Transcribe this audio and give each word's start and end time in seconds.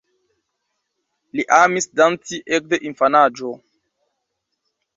Li 1.35 1.45
amis 1.59 1.87
danci 2.01 2.41
ekde 2.59 2.81
infanaĝo. 2.89 3.55